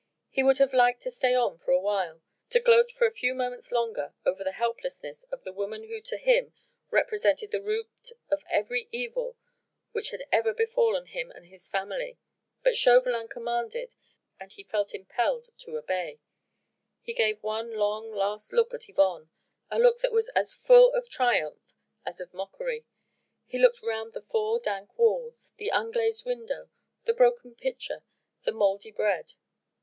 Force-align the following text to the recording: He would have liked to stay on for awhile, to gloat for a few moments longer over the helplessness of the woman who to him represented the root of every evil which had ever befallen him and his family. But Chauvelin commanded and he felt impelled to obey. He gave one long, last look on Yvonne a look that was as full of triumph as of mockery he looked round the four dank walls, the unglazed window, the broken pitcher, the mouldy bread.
He 0.31 0.41
would 0.41 0.57
have 0.57 0.73
liked 0.73 1.03
to 1.03 1.11
stay 1.11 1.35
on 1.35 1.59
for 1.59 1.69
awhile, 1.69 2.23
to 2.49 2.59
gloat 2.59 2.89
for 2.89 3.05
a 3.05 3.11
few 3.11 3.35
moments 3.35 3.71
longer 3.71 4.15
over 4.25 4.43
the 4.43 4.53
helplessness 4.53 5.25
of 5.25 5.43
the 5.43 5.53
woman 5.53 5.83
who 5.83 6.01
to 6.01 6.17
him 6.17 6.53
represented 6.89 7.51
the 7.51 7.61
root 7.61 8.09
of 8.31 8.43
every 8.49 8.89
evil 8.91 9.37
which 9.91 10.09
had 10.09 10.25
ever 10.31 10.55
befallen 10.55 11.05
him 11.05 11.29
and 11.29 11.45
his 11.45 11.67
family. 11.67 12.17
But 12.63 12.75
Chauvelin 12.77 13.27
commanded 13.27 13.93
and 14.39 14.51
he 14.51 14.63
felt 14.63 14.95
impelled 14.95 15.49
to 15.59 15.77
obey. 15.77 16.19
He 17.03 17.13
gave 17.13 17.43
one 17.43 17.75
long, 17.75 18.09
last 18.11 18.53
look 18.53 18.73
on 18.73 18.79
Yvonne 18.87 19.29
a 19.69 19.77
look 19.77 19.99
that 19.99 20.11
was 20.11 20.29
as 20.29 20.51
full 20.51 20.91
of 20.95 21.09
triumph 21.09 21.75
as 22.07 22.19
of 22.19 22.33
mockery 22.33 22.85
he 23.45 23.59
looked 23.59 23.83
round 23.83 24.13
the 24.13 24.23
four 24.23 24.59
dank 24.59 24.97
walls, 24.97 25.53
the 25.57 25.69
unglazed 25.69 26.25
window, 26.25 26.71
the 27.05 27.13
broken 27.13 27.53
pitcher, 27.53 28.03
the 28.45 28.51
mouldy 28.51 28.89
bread. 28.89 29.33